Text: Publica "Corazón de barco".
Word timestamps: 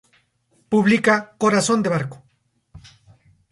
Publica 0.71 1.15
"Corazón 1.37 1.83
de 1.83 1.89
barco". 1.95 2.17